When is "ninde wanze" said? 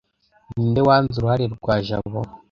0.55-1.15